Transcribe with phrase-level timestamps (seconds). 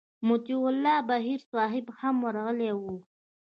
[0.27, 2.81] مطیع الله بهیر صاحب هم ورغلی و.